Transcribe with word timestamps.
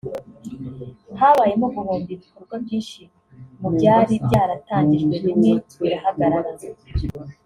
habayemo 1.19 1.65
guhomba 1.75 2.09
ibikorwa 2.15 2.55
byinshi 2.63 3.01
mu 3.61 3.69
byari 3.75 4.13
byaratangijwe 4.25 5.15
bimwe 5.23 5.51
birahagarara 5.79 6.51